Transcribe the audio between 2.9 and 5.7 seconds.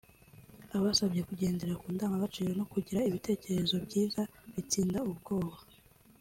ibitekerezo byiza bitsinda ubwoba